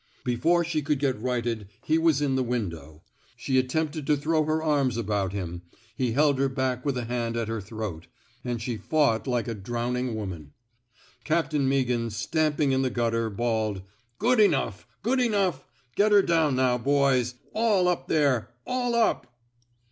[0.23, 3.03] Before she could get righted, he was in the window.
[3.37, 5.61] She attempted to throw her arms about him;
[5.95, 8.07] he held her back with a hand at her throat;
[8.43, 10.53] and she fought like a drowning woman.
[11.23, 13.83] Captain Meaghan, stamping in the gutter, bawled:
[14.17, 14.87] Good enough!
[15.03, 15.67] Good enough!
[15.95, 17.35] Get her down, now, boys.
[17.53, 18.49] All up there!
[18.65, 19.31] All up!"